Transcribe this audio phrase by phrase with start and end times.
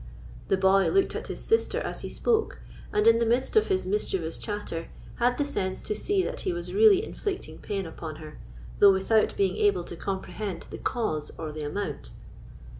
[0.47, 2.59] The boy looked at his sister as he spoke,
[2.91, 6.51] and, in the midst of his mischievous chatter, had the sense to see that he
[6.51, 8.39] was really inflicting pain upon her,
[8.79, 12.09] though without being able to comprehend the cause or the amount.